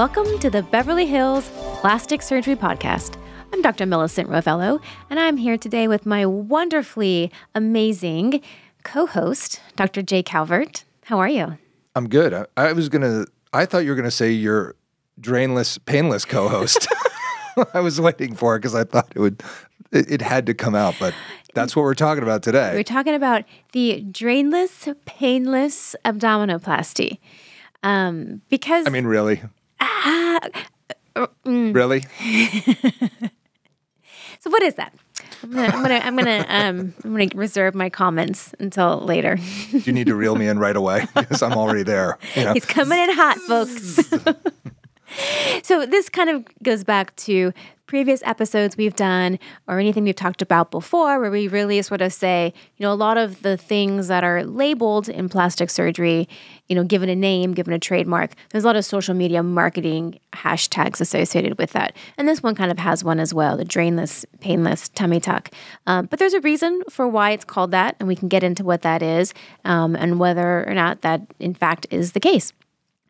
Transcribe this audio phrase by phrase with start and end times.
[0.00, 3.20] Welcome to the Beverly Hills Plastic Surgery Podcast.
[3.52, 3.84] I'm Dr.
[3.84, 4.80] Millicent Rovelo,
[5.10, 8.40] and I'm here today with my wonderfully amazing
[8.82, 10.00] co host, Dr.
[10.00, 10.84] Jay Calvert.
[11.04, 11.58] How are you?
[11.94, 12.32] I'm good.
[12.32, 14.74] I, I was going to, I thought you were going to say your
[15.20, 16.88] drainless, painless co host.
[17.74, 19.42] I was waiting for it because I thought it would,
[19.92, 21.12] it, it had to come out, but
[21.52, 22.72] that's what we're talking about today.
[22.72, 27.18] We're talking about the drainless, painless abdominoplasty.
[27.82, 29.42] Um, because I mean, really?
[29.80, 30.40] Ah,
[31.16, 31.74] uh, mm.
[31.74, 32.04] Really?
[34.40, 34.94] So what is that?
[35.42, 39.38] I'm gonna, I'm gonna, I'm gonna, um, I'm gonna reserve my comments until later.
[39.70, 42.18] You need to reel me in right away because I'm already there.
[42.34, 42.52] You know?
[42.54, 44.00] He's coming in hot, folks.
[45.62, 47.52] so this kind of goes back to
[47.90, 52.12] previous episodes we've done or anything we've talked about before where we really sort of
[52.12, 56.28] say you know a lot of the things that are labeled in plastic surgery
[56.68, 60.20] you know given a name given a trademark there's a lot of social media marketing
[60.32, 61.96] hashtags associated with that.
[62.16, 65.50] And this one kind of has one as well the drainless painless tummy tuck.
[65.86, 68.62] Um, but there's a reason for why it's called that and we can get into
[68.64, 72.52] what that is um, and whether or not that in fact is the case.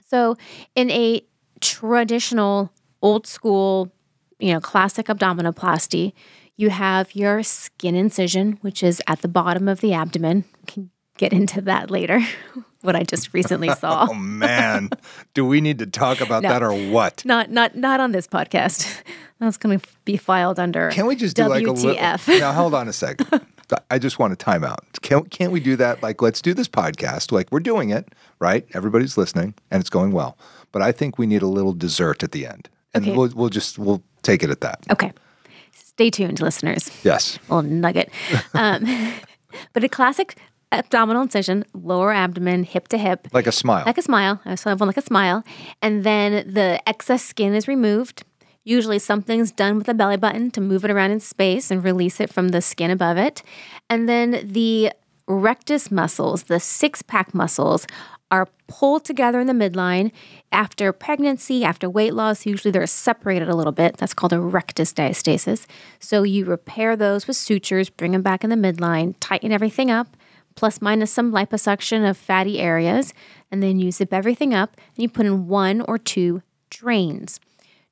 [0.06, 0.36] So
[0.74, 1.22] in a
[1.60, 2.72] traditional
[3.02, 3.92] old school
[4.40, 6.12] you know, classic abdominoplasty,
[6.56, 10.44] you have your skin incision, which is at the bottom of the abdomen.
[10.60, 12.20] We can get into that later.
[12.82, 14.06] what I just recently saw.
[14.10, 14.90] oh man,
[15.34, 16.48] do we need to talk about No.
[16.50, 17.24] that or what?
[17.24, 19.02] Not not not on this podcast.
[19.38, 21.94] That's going to be filed under Can we just do like a little?
[21.94, 22.40] WTF.
[22.40, 23.40] Now hold on a second.
[23.90, 25.00] I just want a timeout.
[25.00, 26.02] Can can't we do that?
[26.02, 27.30] Like, let's do this podcast.
[27.32, 28.08] Like, we're doing it,
[28.40, 28.66] right?
[28.74, 30.36] Everybody's listening, and it's going well.
[30.72, 33.16] But I think we need a little dessert at the end, and Okay.
[33.16, 34.84] we'll we'll just we'll take it at that.
[34.90, 35.12] Okay.
[35.72, 36.90] Stay tuned, listeners.
[37.04, 37.38] Yes.
[37.48, 38.10] A little nugget.
[38.54, 38.86] Um,
[39.72, 40.36] but a classic
[40.72, 43.26] abdominal incision, lower abdomen, hip to hip.
[43.32, 43.84] Like a smile.
[43.86, 44.40] like a smile.
[44.44, 45.42] I also have one like a smile.
[45.82, 48.24] And then the excess skin is removed.
[48.64, 52.20] Usually something's done with the belly button to move it around in space and release
[52.20, 53.42] it from the skin above it.
[53.88, 54.92] And then the
[55.26, 57.86] rectus muscles, the six pack muscles,
[58.30, 60.12] are pulled together in the midline.
[60.52, 63.96] After pregnancy, after weight loss, usually they're separated a little bit.
[63.96, 65.66] That's called a rectus diastasis.
[65.98, 70.16] So you repair those with sutures, bring them back in the midline, tighten everything up
[70.54, 73.14] plus minus some liposuction of fatty areas,
[73.50, 77.40] and then you zip everything up and you put in one or two drains.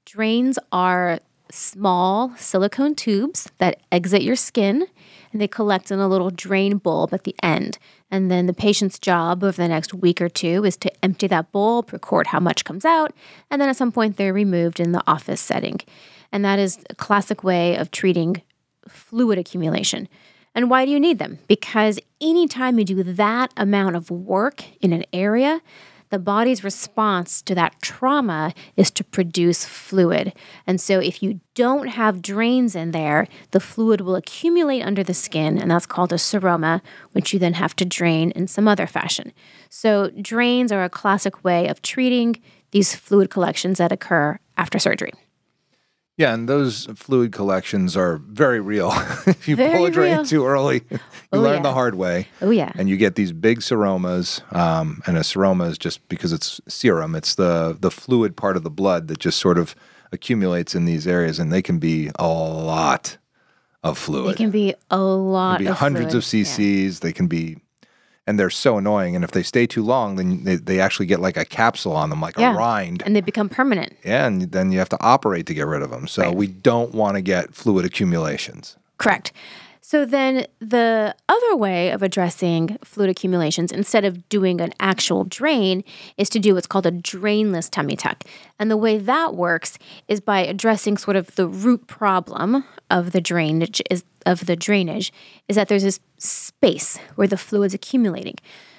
[0.05, 1.19] Drains are
[1.51, 4.87] small silicone tubes that exit your skin
[5.33, 7.79] and they collect in a little drain bulb at the end.
[8.11, 11.53] And then the patient's job over the next week or two is to empty that
[11.53, 13.13] bulb, record how much comes out,
[13.51, 15.81] and then at some point they're removed in the office setting.
[16.33, 18.43] And that is a classic way of treating
[18.87, 20.09] fluid accumulation.
[20.55, 21.39] And why do you need them?
[21.47, 25.61] Because anytime you do that amount of work in an area,
[26.11, 30.33] the body's response to that trauma is to produce fluid.
[30.67, 35.15] And so if you don't have drains in there, the fluid will accumulate under the
[35.15, 36.81] skin, and that's called a seroma,
[37.13, 39.33] which you then have to drain in some other fashion.
[39.69, 42.41] So drains are a classic way of treating
[42.71, 45.13] these fluid collections that occur after surgery.
[46.19, 48.91] Yeah, and those fluid collections are very real.
[49.27, 50.25] if you pull a drain real.
[50.25, 50.99] too early, you
[51.33, 51.63] Oh, learn yeah.
[51.63, 52.27] the hard way.
[52.43, 52.73] Oh, yeah.
[52.75, 54.43] And you get these big seromas.
[54.55, 58.65] Um, and a seroma is just because it's serum, it's the, the fluid part of
[58.65, 59.75] the blood that just sort of
[60.13, 61.39] accumulates in these areas.
[61.39, 63.17] And they can be a lot
[63.85, 64.35] of fluid.
[64.35, 66.47] It can be a lot be of hundreds of fluid.
[66.49, 66.55] Yeah.
[66.55, 67.01] cc's.
[67.01, 67.59] They can be,
[68.29, 69.17] and they're so annoying.
[69.17, 72.11] And if they stay too long, then they, they actually get like a capsule on
[72.11, 72.53] them, like Yeah.
[72.53, 73.03] a rind.
[73.07, 73.95] and they become permanent.
[74.05, 76.07] Yeah, and then you have to operate to get rid of them.
[76.07, 76.35] So Right.
[76.37, 78.77] we don't want to get fluid accumulations.
[78.99, 79.33] Correct.
[79.89, 85.83] So then the other way of addressing fluid accumulations instead of doing an actual drain
[86.19, 88.25] is to do what's called a drainless tummy tuck.
[88.59, 93.23] And the way that works is by addressing sort of the root problem of the
[93.23, 95.11] drainage is of the drainage
[95.49, 98.35] is that there's this space where the fluid's accumulating.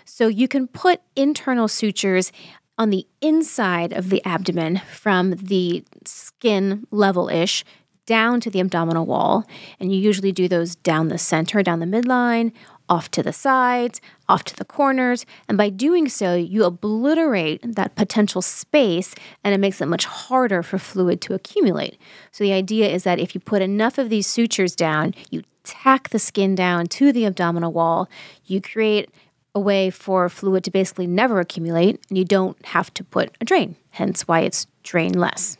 [0.06, 2.32] So you can put internal sutures
[2.78, 7.66] on the inside of the abdomen from the skin level ish
[8.10, 9.46] down to the abdominal wall.
[9.80, 12.52] And you usually do those down the center, down the midline,
[12.90, 15.28] off to the sides, off to the corners.
[15.48, 19.14] And by doing so, you obliterate that potential space
[19.44, 22.00] and it makes it much harder for fluid to accumulate.
[22.32, 26.10] So the idea is that if you put enough of these sutures down, you tack
[26.10, 28.10] the skin down to the abdominal wall,
[28.46, 29.12] you create
[29.54, 33.46] a way for fluid to basically never accumulate and you don't have to put a
[33.46, 35.58] drain, hence why it's drainless.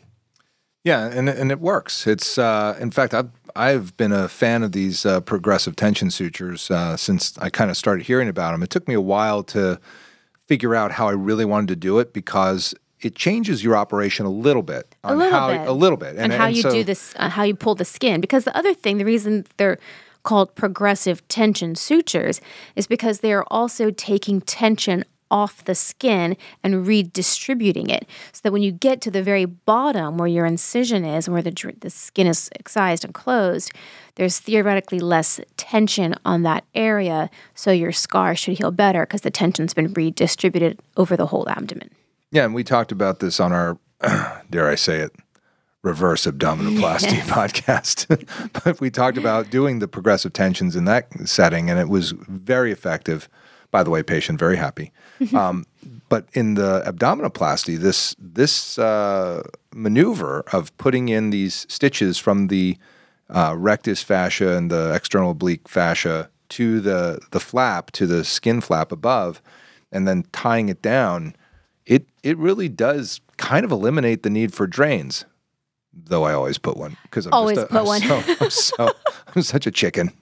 [0.84, 2.06] Yeah, and and it works.
[2.06, 6.70] It's uh, in fact I've I've been a fan of these uh, progressive tension sutures
[6.70, 8.62] uh, since I kind of started hearing about them.
[8.62, 9.78] It took me a while to
[10.46, 14.30] figure out how I really wanted to do it because it changes your operation a
[14.30, 15.68] little bit on a little how bit.
[15.68, 18.20] a little bit and, how you so- do this, uh, how you pull the skin.
[18.20, 19.78] Because the other thing, the reason they're
[20.22, 22.40] called progressive tension sutures
[22.76, 28.52] is because they are also taking tension off the skin and redistributing it so that
[28.52, 31.90] when you get to the very bottom where your incision is and where the, the
[31.90, 33.72] skin is excised and closed
[34.16, 39.30] there's theoretically less tension on that area so your scar should heal better because the
[39.30, 41.90] tension's been redistributed over the whole abdomen
[42.30, 43.78] Yeah, and we talked about this on our,
[44.50, 45.12] dare I say it,
[45.82, 48.06] reverse abdominoplasty podcast.
[48.64, 52.72] but we talked about doing the progressive tensions in that setting, and it was very
[52.72, 53.28] effective.
[53.70, 54.92] By the way, patient very happy.
[55.34, 55.66] Um,
[56.08, 59.42] but in the abdominoplasty, this this uh,
[59.74, 62.78] maneuver of putting in these stitches from the
[63.28, 68.60] uh, rectus fascia and the external oblique fascia to the the flap to the skin
[68.60, 69.40] flap above,
[69.92, 71.36] and then tying it down,
[71.86, 75.24] it it really does kind of eliminate the need for drains.
[75.92, 78.00] Though I always put one because I'm Always just a, put I'm one.
[78.00, 78.90] So, I'm so
[79.34, 80.12] I'm such a chicken.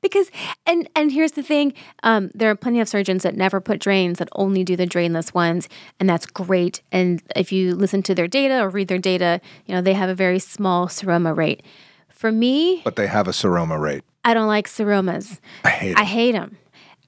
[0.00, 0.30] because
[0.66, 1.72] and and here's the thing
[2.04, 5.34] um, there are plenty of surgeons that never put drains that only do the drainless
[5.34, 5.68] ones
[5.98, 6.80] and that's great.
[6.92, 10.08] And if you listen to their data or read their data you know they have
[10.08, 11.62] a very small seroma rate.
[12.08, 14.02] For me But they have a seroma rate.
[14.24, 15.38] i don't like seromas.
[15.64, 16.56] I hate i hate them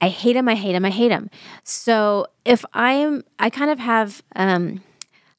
[0.01, 1.29] i hate them i hate them i hate them
[1.63, 4.83] so if i'm i kind of have um,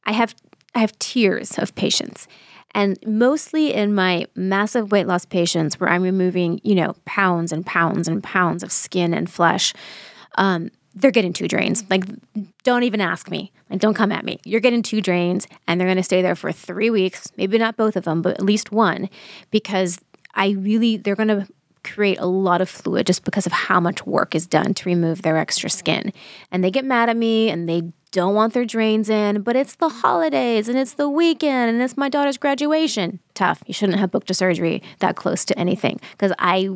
[0.07, 0.35] i have
[0.75, 2.27] i have tiers of patients
[2.75, 7.67] and mostly in my massive weight loss patients where i'm removing you know pounds and
[7.67, 9.73] pounds and pounds of skin and flesh
[10.37, 11.85] um, they're getting two drains.
[11.89, 12.05] Like
[12.63, 13.53] don't even ask me.
[13.69, 14.39] Like don't come at me.
[14.45, 17.77] You're getting two drains and they're going to stay there for three weeks maybe not
[17.77, 19.09] both of them but at least one
[19.51, 19.99] because
[20.35, 21.47] i really they're going to
[21.83, 25.23] create a lot of fluid just because of how much work is done to remove
[25.23, 26.13] their extra skin
[26.51, 27.83] and they get mad at me and they
[28.13, 31.97] don't want their drains in, but it's the holidays and it's the weekend and it's
[31.97, 33.21] my daughter's graduation.
[33.35, 33.63] Tough.
[33.67, 36.71] You shouldn't have booked a surgery that close to anything because I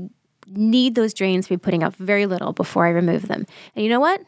[0.47, 3.47] need those drains to be putting out very little before I remove them.
[3.75, 4.21] And you know what?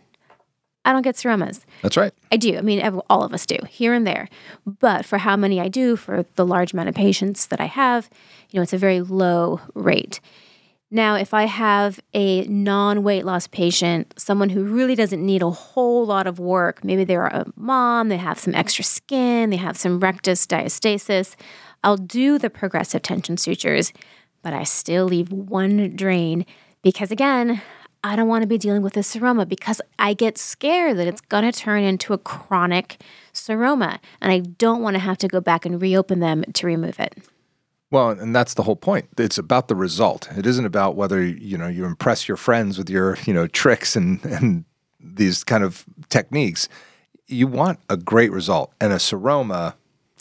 [0.85, 1.65] I don't get seromas.
[1.83, 2.13] That's right.
[2.31, 2.57] I do.
[2.57, 4.29] I mean, all of us do here and there.
[4.65, 8.09] But for how many I do, for the large amount of patients that I have,
[8.51, 10.21] you know, it's a very low rate.
[10.91, 15.51] Now, if I have a non weight loss patient, someone who really doesn't need a
[15.51, 19.77] whole lot of work, maybe they're a mom, they have some extra skin, they have
[19.77, 21.35] some rectus diastasis,
[21.83, 23.93] I'll do the progressive tension sutures,
[24.43, 26.47] but I still leave one drain
[26.83, 27.63] because, again,
[28.05, 31.21] I don't want to be dealing with a seroma because I get scared that it's
[31.21, 33.03] going to turn into a chronic
[33.35, 37.01] seroma and I don't want to have to go back and reopen them to remove
[37.01, 37.17] it.
[37.91, 39.09] Well, and that's the whole point.
[39.17, 40.29] It's about the result.
[40.37, 43.97] It isn't about whether you know you impress your friends with your you know tricks
[43.97, 44.65] and and
[45.01, 46.69] these kind of techniques.
[47.27, 49.75] You want a great result, and a seroma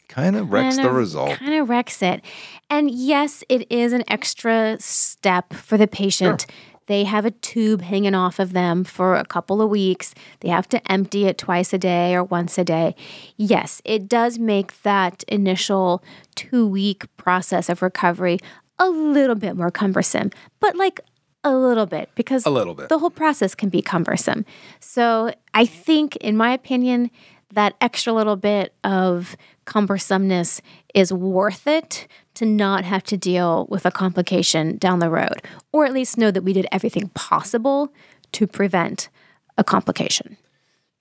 [0.07, 1.37] kind of wrecks the result.
[1.39, 2.23] Kind of wrecks it.
[2.69, 6.45] And yes, it is an extra step for the patient.
[6.87, 10.13] They have a tube hanging off of them for a couple of weeks.
[10.41, 12.95] They have to empty it twice a day or once a day.
[13.37, 16.03] Yes, it does make that initial
[16.35, 18.39] two week process of recovery
[18.77, 20.99] a little bit more cumbersome, but like
[21.43, 22.89] a little bit because A little bit.
[22.89, 24.45] the whole process can be cumbersome.
[24.79, 27.09] So I think, in my opinion,
[27.53, 29.35] that extra little bit of
[29.65, 30.61] cumbersomeness
[30.93, 35.85] is worth it to not have to deal with a complication down the road, or
[35.85, 37.93] at least know that we did everything possible
[38.33, 39.09] to prevent
[39.57, 40.37] a complication.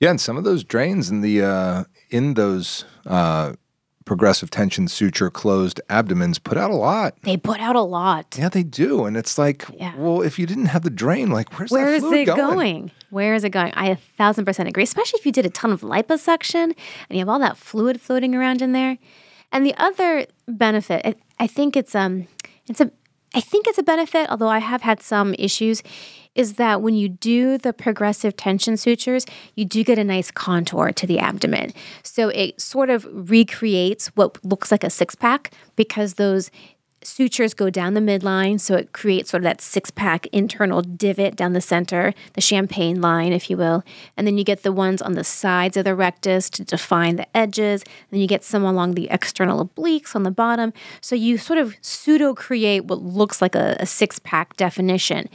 [0.01, 3.55] Yeah, and some of those drains in the uh, in those uh,
[4.05, 7.15] progressive tension suture closed abdomens put out a lot.
[7.23, 8.37] They put out a lot.
[8.39, 9.95] Yeah, they do, and it's like, Yeah.
[9.97, 12.91] well, if you didn't have the drain, like, where's Where that is fluid it going?
[13.11, 13.73] Where is it going?
[13.75, 16.75] I a thousand percent agree, especially if you did a ton of liposuction and
[17.11, 18.99] you have all that fluid floating around in there.
[19.53, 22.27] And the other benefit, I, I think it's um,
[22.67, 22.91] it's a,
[23.35, 24.31] I think it's a benefit.
[24.31, 25.83] Although I have had some issues,
[26.35, 29.25] is that when you do the progressive tension sutures,
[29.55, 31.73] you do get a nice contour to the abdomen.
[32.03, 36.51] So it sort of recreates what looks like a six pack because those
[37.07, 41.37] sutures go down the midline, so it creates sort of that six pack internal divot
[41.37, 43.85] down the center, the champagne line, if you will.
[44.17, 47.37] And then you get the ones on the sides of the rectus to define the
[47.37, 47.83] edges.
[47.83, 50.73] And then you get some along the external obliques on the bottom.
[51.01, 55.29] So you sort of pseudo create what looks like a, a six pack definition.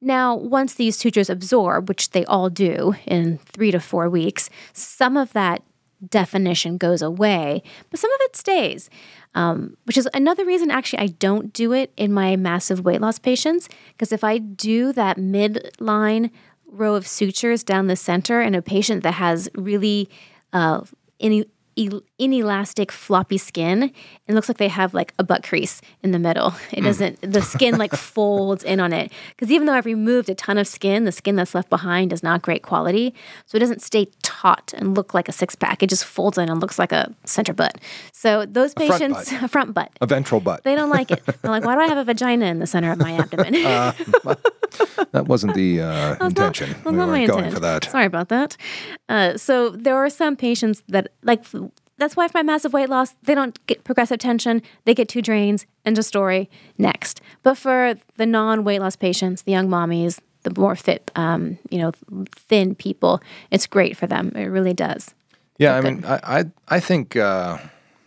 [0.00, 5.16] Now, once these sutures absorb, which they all do in three to four weeks, some
[5.16, 5.62] of that
[6.06, 8.90] definition goes away, but some of it stays,
[9.34, 13.18] um, which is another reason actually I don't do it in my massive weight loss
[13.18, 13.68] patients.
[13.92, 16.30] Because if I do that midline
[16.66, 20.08] row of sutures down the center in a patient that has really
[20.52, 20.82] uh,
[21.20, 21.46] any
[21.78, 23.92] el- inelastic, floppy skin.
[24.26, 26.54] It looks like they have like a butt crease in the middle.
[26.72, 26.84] It hmm.
[26.84, 29.10] doesn't, the skin like folds in on it.
[29.30, 32.22] Because even though I've removed a ton of skin, the skin that's left behind is
[32.22, 33.14] not great quality.
[33.46, 35.82] So it doesn't stay taut and look like a six pack.
[35.82, 37.80] It just folds in and looks like a center butt.
[38.12, 39.42] So those front patients, butt.
[39.42, 39.90] a front butt.
[40.00, 40.64] A ventral butt.
[40.64, 41.24] They don't like it.
[41.24, 43.54] They're like, why do I have a vagina in the center of my abdomen?
[43.56, 43.92] Uh,
[45.12, 46.74] that wasn't the uh, intention.
[46.84, 47.54] Well, we not my going intent.
[47.54, 47.84] for that.
[47.84, 48.56] Sorry about that.
[49.08, 51.44] Uh, so there are some patients that like.
[51.96, 54.62] That's why for my massive weight loss, they don't get progressive tension.
[54.84, 55.66] They get two drains.
[55.84, 56.48] End of story.
[56.78, 57.20] Next.
[57.42, 61.90] But for the non-weight loss patients, the young mommies, the more fit, um, you know,
[62.36, 63.20] thin people,
[63.50, 64.30] it's great for them.
[64.36, 65.12] It really does.
[65.58, 67.58] Yeah, I mean, I I, I think uh,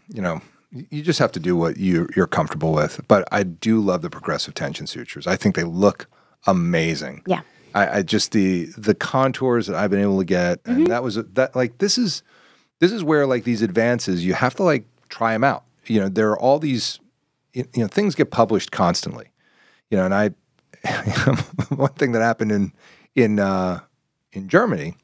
[0.08, 3.02] you know you just have to do what you you're comfortable with.
[3.08, 5.28] But I do love the progressive tension sutures.
[5.28, 6.08] I think they look
[6.48, 7.24] amazing.
[7.28, 7.42] Yeah.
[7.74, 10.72] I, I just the the contours that I've been able to get, Mm-hmm.
[10.82, 12.22] and that was that like this is
[12.80, 15.64] this is where like these advances you have to like try them out.
[15.86, 17.00] You know, there are all these
[17.54, 19.32] you you know things get published constantly.
[19.90, 20.32] You know, and I
[21.70, 22.74] one thing that happened in
[23.16, 23.80] in uh,
[24.34, 24.96] in Germany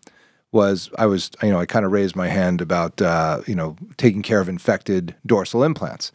[0.52, 3.78] was I was you know I kind of raised my hand about uh, you know
[3.96, 6.12] taking care of infected dorsal implants,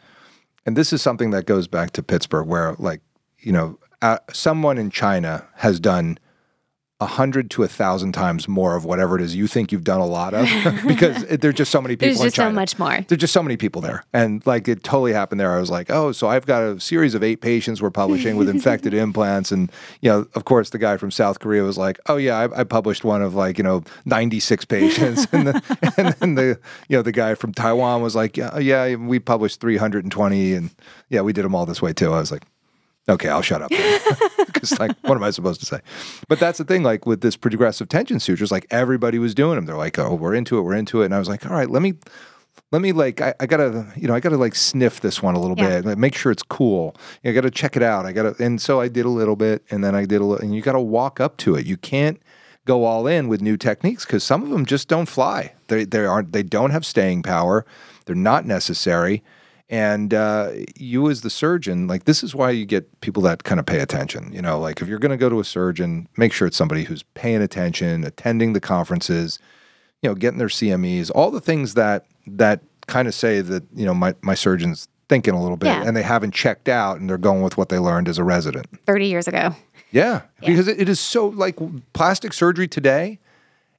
[0.67, 3.00] and this is something that goes back to Pittsburgh where like
[3.38, 6.18] you know uh, someone in China has done
[7.02, 10.00] a hundred to a thousand times more of whatever it is you think you've done
[10.00, 10.47] a lot of
[10.87, 12.06] because it, there's just so many people.
[12.06, 13.00] There's just so much more.
[13.09, 15.52] There's just so many people there, and like it totally happened there.
[15.52, 18.49] I was like, oh, so I've got a series of eight patients we're publishing with
[18.56, 22.16] infected implants, and you know, of course, the guy from South Korea was like, oh
[22.16, 26.35] yeah, I, I published one of like you know 96 patients, and, the, and then
[26.37, 30.71] the you know the guy from Taiwan was like, yeah, yeah, we published 320, and
[31.09, 32.12] yeah, we did them all this way too.
[32.12, 32.44] I was like.
[33.09, 33.71] Okay, I'll shut up.
[34.47, 35.80] Because, like, what am I supposed to say?
[36.28, 39.66] But that's the thing, like, with this progressive tension sutures, like, everybody was doing them.
[39.66, 41.06] They're like, oh, we're into it, we're into it.
[41.06, 41.94] And I was like, all right, let me,
[42.71, 45.40] let me, like, I, I gotta, you know, I gotta, like, sniff this one a
[45.40, 45.80] little Yeah.
[45.80, 46.94] bit, like, make sure it's cool.
[47.25, 48.06] I gotta check it out.
[48.06, 50.44] I gotta, and so I did a little bit, and then I did a little,
[50.44, 51.66] and you gotta walk up to it.
[51.66, 52.21] You can't
[52.66, 55.54] go all in with new techniques because some of them just don't fly.
[55.66, 57.66] They, they aren't, they don't have staying power.
[58.06, 59.25] They're not necessary.
[59.73, 63.59] And uh, you, as the surgeon, like this is why you get people that kind
[63.59, 64.31] of pay attention.
[64.31, 66.85] You know, like if you're going to go to a surgeon, make sure it's somebody
[66.85, 69.38] who's paying attention, attending the conferences,
[70.02, 73.87] you know, getting their CMEs, all the things that that kind of say that you
[73.87, 75.85] know my my surgeon's thinking a little bit, Yeah.
[75.87, 78.67] and they haven't checked out, and they're going with what they learned as a resident.
[78.87, 79.55] 30 years ago.
[79.91, 81.59] Yeah, because it, it is so like
[81.95, 83.19] plastic surgery today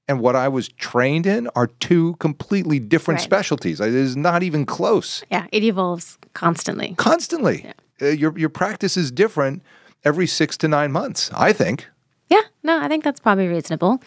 [0.07, 3.23] and what I was trained in are two completely different Right.
[3.25, 3.79] specialties.
[3.79, 5.23] It is not even close.
[5.31, 6.95] Yeah, it evolves constantly.
[6.97, 9.61] Constantly, uh, your your practice is different
[10.03, 11.31] every six to nine months.
[11.33, 11.87] I think.
[12.29, 14.01] Yeah, no, I think that's probably reasonable.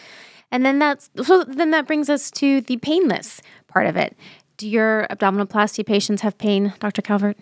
[0.52, 4.16] And then that's so then that brings us to the painless part of it.
[4.58, 7.02] Do your abdominoplasty patients have pain, Dr.
[7.02, 7.36] Calvert?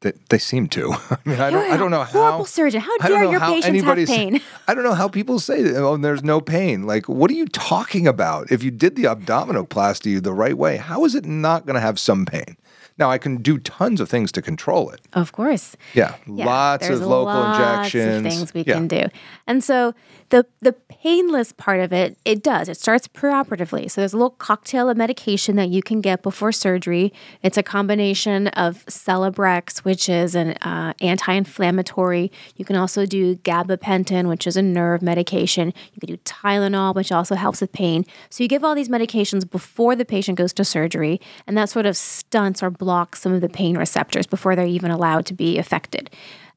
[0.00, 0.92] They, they seem to.
[1.10, 1.64] I mean, I don't.
[1.64, 2.44] You're I don't know horrible how.
[2.44, 2.80] surgeon.
[2.80, 4.40] How dare your how patients have pain?
[4.68, 5.76] I don't know how people say that.
[5.82, 6.84] Oh, there's no pain.
[6.86, 8.50] Like, what are you talking about?
[8.52, 11.98] If you did the abdominoplasty the right way, how is it not going to have
[11.98, 12.56] some pain?
[12.96, 15.00] Now, I can do tons of things to control it.
[15.12, 15.76] Of course.
[15.94, 18.26] Yeah, Yeah, lots there's of local lots injections.
[18.26, 18.74] Of things we yeah.
[18.74, 19.04] can do.
[19.46, 19.94] And so
[20.30, 22.68] the the painless part of it, it does.
[22.68, 23.90] It starts preoperatively.
[23.90, 27.12] So there's a little cocktail of medication that you can get before surgery.
[27.42, 32.30] It's a combination of Celebrex, which is an uh, anti-inflammatory.
[32.56, 35.72] You can also do gabapentin, which is a nerve medication.
[35.92, 38.04] You can do Tylenol, which also helps with pain.
[38.28, 41.86] So you give all these medications before the patient goes to surgery, and that sort
[41.86, 45.58] of stunts or blocks some of the pain receptors before they're even allowed to be
[45.58, 46.10] affected.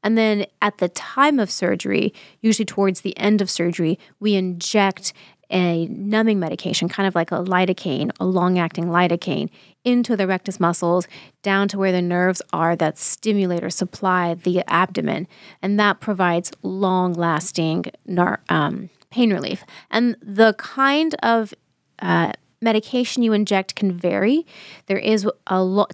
[0.03, 5.13] And then at the time of surgery, usually towards the end of surgery, we inject
[5.51, 9.49] a numbing medication, kind of like a lidocaine, a long acting lidocaine,
[9.83, 11.07] into the rectus muscles
[11.41, 15.27] down to where the nerves are that stimulate or supply the abdomen.
[15.61, 17.85] And that provides long lasting
[18.49, 19.65] um, pain relief.
[19.89, 21.53] And the kind of
[21.99, 22.31] uh,
[22.61, 24.45] medication you inject can vary.
[24.85, 25.93] There is a lot,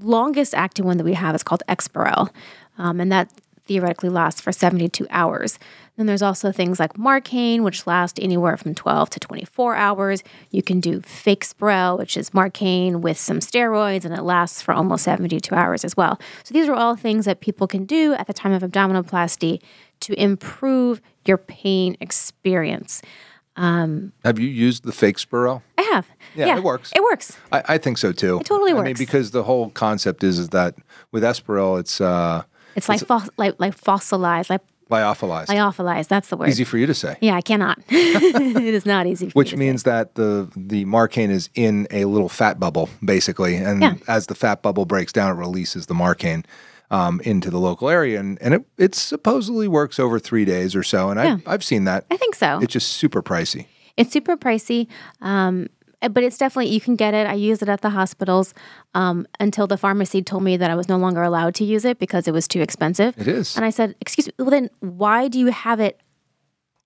[0.00, 2.30] longest acting one that we have is called Exparel,
[2.78, 3.30] um, and that
[3.66, 5.58] theoretically lasts for 72 hours.
[5.96, 10.22] Then there's also things like Marcaine, which last anywhere from 12 to 24 hours.
[10.50, 14.72] You can do Fake Sprel, which is Marcaine with some steroids, and it lasts for
[14.72, 16.20] almost 72 hours as well.
[16.44, 19.60] So these are all things that people can do at the time of abdominoplasty
[20.00, 23.02] to improve your pain experience.
[23.56, 25.62] Have you used the fake Spirel?
[25.78, 26.06] I have.
[26.34, 26.92] Yeah, it works.
[26.94, 27.36] It works.
[27.52, 28.40] I, I think so too.
[28.40, 28.98] It totally I mean, works.
[28.98, 30.74] because the whole concept is is that
[31.12, 32.42] with Exparel, it's uh,
[32.74, 34.60] It's like fos- like like fossilized, like
[34.90, 35.46] Lyophilized.
[35.46, 36.48] Lyophilized, that's the word.
[36.48, 37.16] Easy for you to say.
[37.20, 37.78] Yeah, I cannot.
[37.88, 42.04] it is not easy for me Which means that the the marcaine is in a
[42.04, 43.94] little fat bubble, basically, and Yeah.
[44.06, 46.44] as the fat bubble breaks down, it releases the marcaine
[46.90, 50.82] um, into the local area, and, and it, it supposedly works over three days or
[50.82, 51.10] so.
[51.10, 51.38] And Yeah.
[51.46, 52.06] I, I've seen that.
[52.10, 52.58] I think so.
[52.62, 53.66] It's just super pricey.
[53.96, 54.88] It's super pricey,
[55.22, 55.68] um,
[56.00, 57.26] but it's definitely you can get it.
[57.26, 58.52] I use it at the hospitals
[58.94, 61.98] um, until the pharmacy told me that I was no longer allowed to use it
[61.98, 63.18] because it was too expensive.
[63.18, 63.56] It is.
[63.56, 64.34] And I said, "Excuse me.
[64.38, 65.98] Well, then why do you have it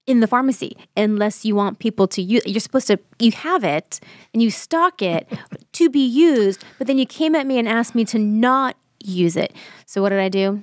[0.06, 2.42] in the pharmacy unless you want people to use?
[2.46, 2.98] You're supposed to.
[3.18, 3.98] You have it
[4.32, 5.28] and you stock it
[5.72, 9.36] to be used, but then you came at me and asked me to not use
[9.36, 9.52] it.
[9.86, 10.62] So what did I do?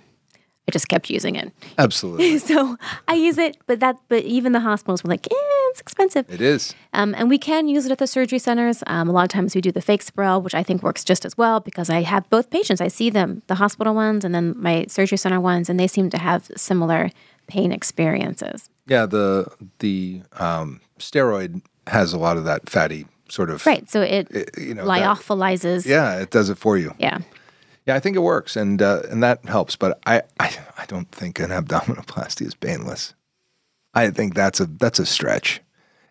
[0.70, 1.53] I just kept using it.
[1.77, 2.38] Absolutely.
[2.39, 2.75] So
[3.08, 3.96] I use it, but that.
[4.10, 5.36] But even the hospitals were like, eh,
[5.72, 6.25] it's expensive.
[6.29, 6.75] it is.
[6.91, 8.84] Um, and we can use it at the surgery centers.
[8.86, 11.24] Um, a lot of times we do the fake Spirel, which I think works just
[11.24, 12.82] as well because I have both patients.
[12.82, 16.10] I see them, the hospital ones and then my surgery center ones, and they seem
[16.10, 17.12] to have similar
[17.48, 18.70] pain experiences.
[18.88, 23.89] Yeah, the the um, steroid has a lot of that fatty sort of Right.
[23.89, 24.27] So it,
[24.58, 25.86] you know, that- lyophilizes.
[25.86, 26.94] Yeah, it does it for you.
[27.00, 27.20] Yeah.
[27.88, 29.77] Yeah, I think it works, and uh, and that helps.
[29.77, 33.13] But I, I I don't think an abdominoplasty is painless.
[33.94, 35.62] I think that's a that's a stretch,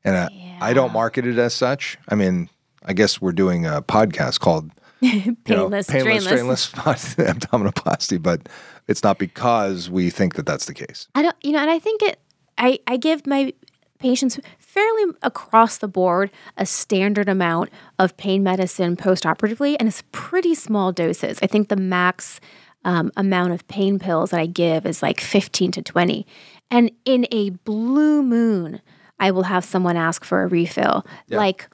[0.03, 0.29] and uh,
[0.61, 1.99] I don't market it as such.
[2.09, 2.49] I mean,
[2.85, 6.73] I guess we're doing a podcast called you know, Painless, painless, drainless
[7.17, 8.49] abdominoplasty, but
[8.89, 11.09] it's not because we think that that's the case.
[11.15, 12.19] I don't, you know, and I think it,
[12.57, 13.53] I, I give my
[13.99, 14.41] patients
[14.77, 20.93] fairly across the board a standard amount of pain medicine postoperatively, and it's pretty small
[20.93, 21.39] doses.
[21.41, 22.41] I think the max
[22.85, 26.27] um, amount of pain pills that I give is like 15 to 20.
[26.71, 28.83] And in a blue moon,
[29.19, 31.07] I will have someone ask for a refill.
[31.39, 31.69] Like,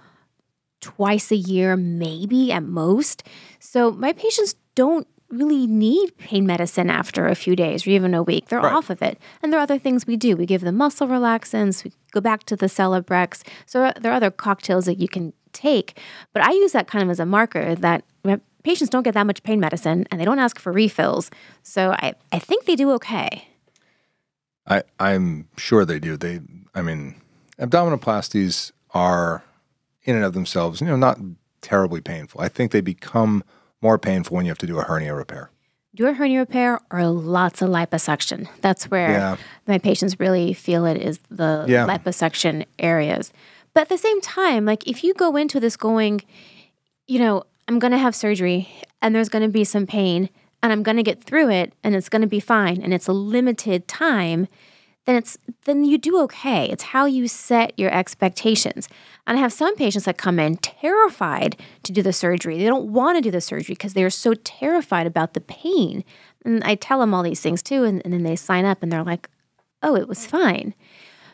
[0.80, 3.24] twice a year, maybe at most.
[3.58, 8.22] So my patients don't really need pain medicine after a few days or even a
[8.22, 8.48] week.
[8.48, 8.72] They're Right.
[8.72, 9.18] off of it.
[9.42, 10.36] And there are other things we do.
[10.36, 13.42] We give them muscle relaxants, we go back to the Celebrex.
[13.66, 15.98] So there are other cocktails that you can take.
[16.32, 18.04] But I use that kind of as a marker that
[18.62, 21.30] patients don't get that much pain medicine and they don't ask for refills.
[21.62, 23.48] So I, I think they do okay.
[24.68, 26.16] I I'm sure they do.
[26.16, 26.40] They
[26.74, 27.16] I mean,
[27.58, 29.42] abdominoplasties are
[30.04, 31.18] in and of themselves, you know, not
[31.60, 32.40] terribly painful.
[32.40, 33.42] I think they become
[33.82, 35.50] more painful when you have to do a hernia repair.
[35.94, 38.48] do a hernia repair or lots of liposuction.
[38.62, 39.36] That's where Yeah.
[39.66, 41.86] my patients really feel it is the Yeah.
[41.86, 43.30] liposuction areas.
[43.74, 46.22] But at the same time, like if you go into this going,
[47.06, 48.68] you know, I'm going to have surgery
[49.02, 50.30] and there's going to be some pain
[50.62, 53.06] and I'm going to get through it and it's going to be fine and it's
[53.08, 54.48] a limited time,
[55.04, 56.66] then it's then you do okay.
[56.66, 58.88] It's how you set your expectations.
[59.26, 62.58] And I have some patients that come in terrified to do the surgery.
[62.58, 66.04] They don't want to do the surgery because they are so terrified about the pain.
[66.44, 68.92] And I tell them all these things too, and, and then they sign up and
[68.92, 69.28] they're like,
[69.82, 70.74] "Oh, it was fine."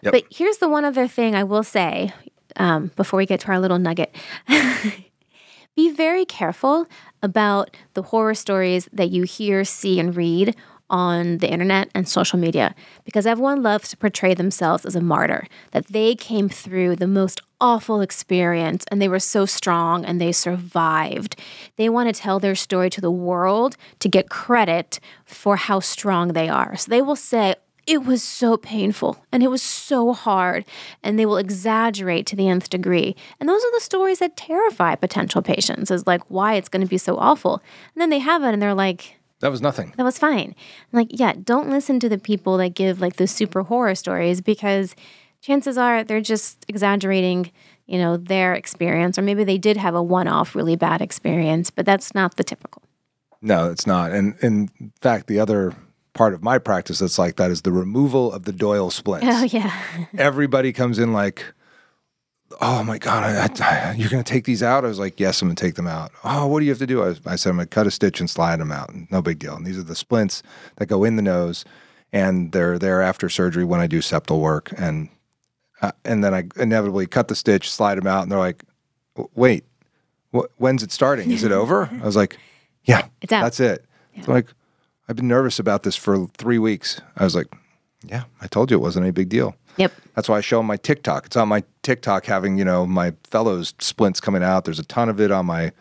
[0.02, 0.12] Yep.
[0.12, 2.12] But here's the one other thing I will say
[2.57, 4.14] um, before we get to our little nugget.
[5.76, 6.87] Be very careful
[7.22, 10.57] about the horror stories that you hear, see, and read
[10.90, 12.74] on the internet and social media
[13.05, 17.40] because everyone loves to portray themselves as a martyr, that they came through the most
[17.61, 21.37] awful experience and they were so strong and they survived.
[21.77, 26.29] They want to tell their story to the world to get credit for how strong
[26.29, 26.77] they are.
[26.77, 27.57] So they will say,
[27.88, 30.66] it was so painful and it was so hard
[31.03, 34.94] and they will exaggerate to the nth degree and those are the stories that terrify
[34.94, 37.62] potential patients is like why it's going to be so awful
[37.94, 39.94] and then they have it and they're like That was nothing.
[39.96, 40.55] that was fine
[40.92, 44.94] like yeah don't listen to the people that give like the super horror stories because
[45.40, 47.51] chances are they're just exaggerating
[47.87, 51.87] you know their experience or maybe they did have a one-off really bad experience but
[51.87, 52.83] that's not the typical
[53.40, 54.11] No, it's not.
[54.11, 54.68] And in
[55.01, 55.72] fact, the other
[56.12, 59.27] part of my practice that's like that is the removal of the Doyle splints.
[59.31, 59.72] oh yeah
[60.18, 61.44] Everybody comes in like,
[62.61, 65.41] "Oh my god, I, I, you're going to take these out?" I was like, "Yes,
[65.43, 67.03] I'm going to take them out." Oh, what do you have to do?
[67.03, 68.91] I, was- I said, "I'm going to cut a stitch and slide them out.
[69.11, 70.43] No big deal." And these are the splints
[70.77, 71.65] that go in the nose,
[72.13, 75.09] and they're there after surgery when I do septal work, and
[75.83, 78.63] uh, and then I inevitably cut the stitch, slide them out, and they're like,
[79.35, 79.65] "Wait,
[80.35, 81.31] wh- when's it starting?
[81.31, 82.39] Is it over?" I was like,
[82.85, 83.43] "Yeah, It's out.
[83.43, 83.85] That's it."
[84.17, 84.49] They're like,
[85.09, 87.47] "I've been nervous about this for three weeks." I was like,
[88.05, 90.67] "Yeah, I told you it wasn't a big deal." yep That's why I show 'em
[90.67, 91.27] my TikTok.
[91.27, 94.66] It's on my TikTok having, you know, my fellows splints coming out.
[94.66, 95.72] There's a ton of it on my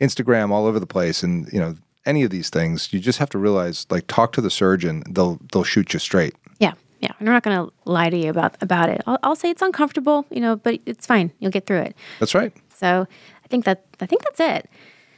[0.00, 1.22] Instagram all over the place.
[1.22, 1.74] And, you know,
[2.06, 5.02] any of these things, you just have to realize, like, talk to the surgeon.
[5.06, 6.34] They'll they'll shoot you straight.
[6.60, 7.12] Yeah, yeah.
[7.18, 9.02] And I'm not going to lie to you about about it.
[9.06, 11.30] I'll, I'll say it's uncomfortable, you know, but it's fine.
[11.40, 11.96] You'll get through it.
[12.20, 12.54] That's right.
[12.74, 13.06] So
[13.44, 14.70] I think that I think that's it.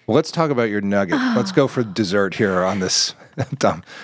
[0.09, 1.21] Well, let's talk about your nugget.
[1.37, 3.15] let's go for dessert here on this.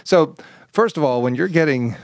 [0.05, 0.37] So,
[0.73, 1.97] first of all, when you're getting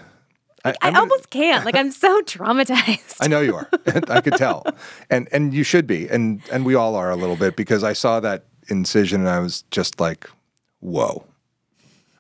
[0.65, 1.65] I, gonna- almost can't.
[1.65, 3.17] Like I'm so traumatized.
[3.21, 3.69] I know you are.
[4.09, 4.65] I could tell,
[5.11, 7.93] and and you should be, and and we all are a little bit because I
[7.93, 10.29] saw that incision and I was just like,
[10.81, 11.25] whoa.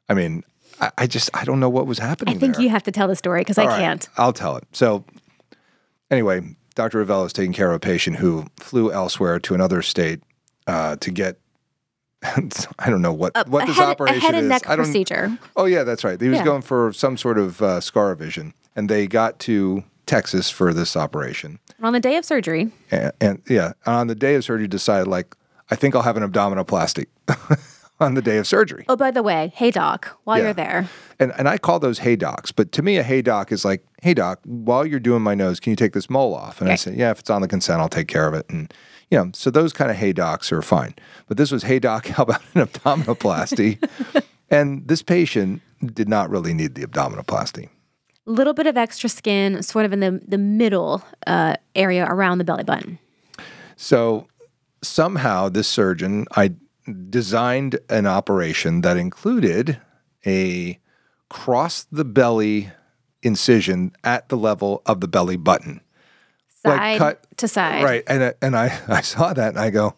[0.09, 0.45] I mean,
[0.81, 2.37] I, I just I don't know what was happening.
[2.37, 2.65] I think there.
[2.65, 4.09] you have to tell the story because I right, can't.
[4.17, 4.65] I'll tell it.
[4.73, 5.05] So,
[6.11, 6.43] anyway,
[6.75, 7.05] Dr.
[7.05, 10.21] Rovelo is taking care of a patient who flew elsewhere to another state
[10.67, 11.39] uh, to get.
[12.79, 14.49] I don't know what what this head, operation a head and is.
[14.49, 15.39] neck I don't, procedure.
[15.57, 16.21] Oh yeah, that's right.
[16.21, 16.45] He was Yeah.
[16.45, 20.97] going for some sort of uh, scar vision, and they got to Texas for this
[20.97, 21.59] operation.
[21.83, 25.35] On the day of surgery, And, and yeah, on the day of surgery, decided like
[25.71, 27.07] I think I'll have an abdominoplasty
[28.05, 28.85] on the day of surgery.
[28.89, 30.45] oh, by the way, hey doc, while Yeah.
[30.45, 30.89] you're there,
[31.19, 33.85] And and I call those hey docs, but to me a hey doc is like,
[34.03, 36.61] hey doc, while you're doing my nose, can you take this mole off?
[36.61, 38.47] And I say, yeah, if it's on the consent, I'll take care of it.
[38.51, 38.73] And
[39.11, 40.95] you know, so those kind of hey docs are fine.
[41.29, 43.79] But this was hey doc, how about an abdominoplasty?
[44.51, 45.63] and this patient
[45.95, 47.69] did not really need the abdominoplasty.
[48.27, 52.45] little bit of extra skin, sort of in the the middle uh, area around the
[52.45, 52.99] belly button.
[53.77, 54.27] So
[54.83, 56.53] somehow this surgeon I
[57.11, 59.81] designed an operation that included
[60.27, 60.79] a
[61.29, 62.71] cross the belly
[63.23, 65.81] incision at the level of the belly button.
[66.65, 67.85] Like cut- to side.
[67.85, 68.05] Right.
[68.07, 69.95] And I- and I I saw that and I go,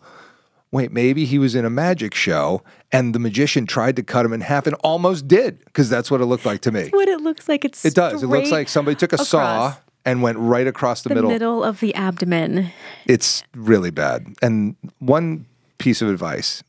[0.72, 4.32] "Wait, maybe he was in a magic show and the magician tried to cut him
[4.32, 7.20] in half and almost did because that's what it looked like to me." What it
[7.20, 8.22] looks like it's It does.
[8.22, 11.30] It looks like somebody took a saw and went right across the, the middle.
[11.30, 12.72] middle of the abdomen.
[13.06, 14.26] It's really bad.
[14.42, 15.46] And one
[15.78, 16.62] piece of advice,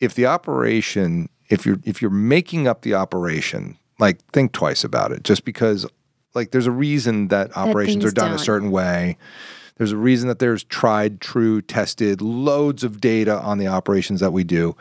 [0.00, 5.12] if the operation, if you're if you're making up the operation, like think twice about
[5.12, 5.22] it.
[5.22, 5.86] Just because
[6.34, 9.16] like there's a reason that operations are things done a certain way.
[9.76, 14.32] There's a reason that there's tried, true, tested, loads of data on the operations that
[14.32, 14.76] we do.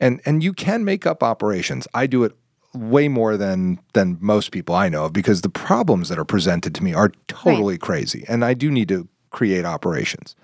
[0.00, 1.86] And and you can make up operations.
[1.92, 2.34] I do it
[2.72, 6.74] way more than than most people I know of because the problems that are presented
[6.76, 8.24] to me are totally crazy.
[8.28, 10.34] And I do need to create operations.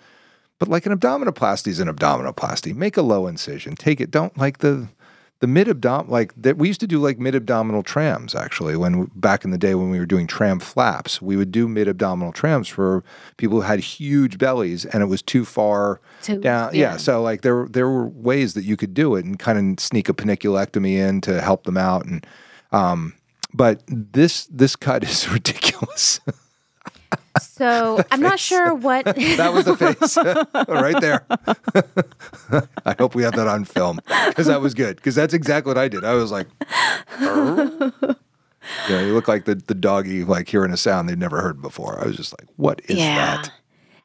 [0.59, 2.75] But like an abdominoplasty is an abdominoplasty.
[2.75, 3.77] Make a low incision.
[3.77, 4.11] Take it.
[4.11, 4.89] Don't like the
[5.41, 6.57] the mid abdom like that.
[6.57, 9.91] We used to do like mid abdominal trams actually when back in the day when
[9.91, 11.21] we were doing tram flaps.
[11.21, 13.05] We would do mid abdominal trams for
[13.37, 16.75] people who had huge bellies and it was too far Too- down.
[16.75, 16.93] Yeah.
[16.93, 16.97] yeah.
[16.97, 20.09] So like there there were ways that you could do it and kind of sneak
[20.09, 22.27] a paniculectomy in to help them out and
[22.73, 23.13] um.
[23.55, 26.21] But this this cut is ridiculous.
[27.41, 29.05] So I'm not sure what.
[29.37, 30.17] That was the face
[30.69, 31.27] right there.
[32.87, 34.97] I hope we have that on film because that was good.
[34.97, 36.05] Because that's exactly what I did.
[36.05, 36.47] I was like,
[38.89, 42.01] yeah, you look like the, the doggy, like hearing a sound they've never heard before.
[42.03, 43.37] I was just like, what is yeah.
[43.37, 43.53] that?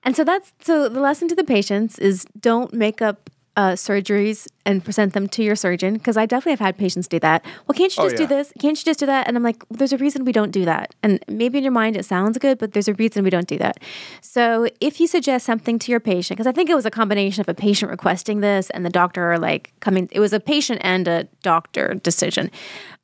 [0.04, 4.48] And so that's so the lesson to the patients is don't make up uh, surgeries
[4.66, 7.44] and present them to your surgeon because I definitely have had patients do that.
[7.68, 8.54] Well, can't you Oh, just do this?
[8.60, 9.28] Can't you just do that?
[9.28, 10.96] And I'm like, well, there's a reason we don't do that.
[11.04, 13.58] And maybe in your mind it sounds good, but there's a reason we don't do
[13.58, 13.78] that.
[14.22, 17.42] So if you suggest something to your patient, because I think it was a combination
[17.42, 21.08] of a patient requesting this and the doctor like coming, it was a patient and
[21.08, 22.50] a doctor decision.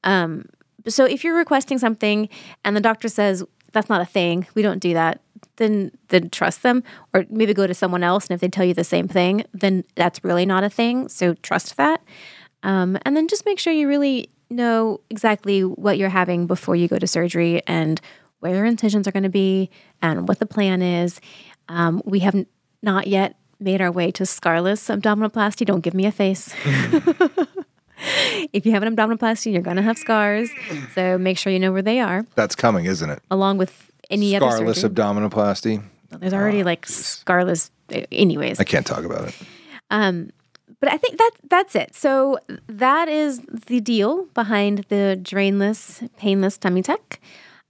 [0.06, 0.46] Um,
[0.88, 2.30] so if you're requesting something
[2.64, 5.20] and the doctor says that's not a thing, we don't do that,
[5.58, 8.28] then then trust them, or maybe go to someone else.
[8.28, 11.10] And if they tell you the same thing, then that's really not a thing.
[11.10, 12.02] So trust that,
[12.64, 16.88] um, and then just make sure you really know exactly what you're having before you
[16.88, 18.00] go to surgery and
[18.40, 19.70] where your incisions are going to be
[20.02, 21.20] and what the plan is.
[21.68, 22.46] Um, we have
[22.82, 25.66] not yet made our way to scarless abdominoplasty.
[25.66, 26.54] Don't give me a face.
[28.54, 30.50] if you have an abdominoplasty, you're going to have scars.
[30.94, 33.20] So make sure you know where they are, That's coming, isn't it?
[33.32, 35.84] along with any other Scarless abdominoplasty.
[36.10, 37.70] There's already like scarless,
[38.12, 38.60] anyways.
[38.60, 39.36] I can't talk about it.
[40.80, 41.96] But I think that that's it.
[41.96, 47.20] So that is the deal behind the drainless, painless tummy tuck.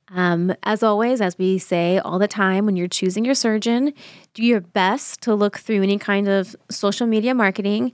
[0.09, 3.93] Um, as always, as we say all the time, when you're choosing your surgeon,
[4.33, 7.91] do your best to look through any kind of social media marketing.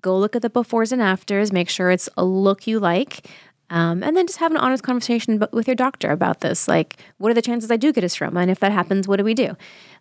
[0.00, 1.52] Go look at the befores and afters.
[1.52, 3.28] Make sure it's a look you like.
[3.74, 6.68] Um, and then just have an honest conversation with your doctor about this.
[6.68, 8.40] Like, what are the chances I do get a seroma?
[8.40, 9.56] And if that happens, what do we do?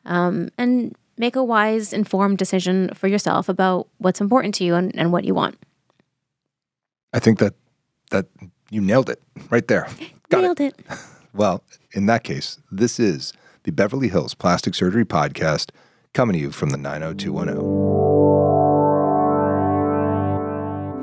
[0.06, 4.96] Um, and make a wise, informed decision for yourself about what's important to you and,
[4.96, 5.58] and what you want.
[7.14, 7.56] I think that
[8.12, 8.28] that
[8.70, 9.88] you nailed it right there.
[10.30, 10.80] Got Nailed it.
[11.36, 13.34] Well, in that case, this is
[13.64, 15.72] the Beverly Hills Plastic Surgery Podcast
[16.14, 18.13] coming to you from the 90210.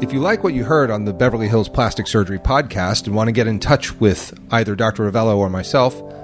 [0.02, 3.28] If you like what you heard on the Beverly Hills Plastic Surgery Podcast and want
[3.28, 5.10] to get in touch with either Dr.
[5.10, 5.94] Rovelo or myself,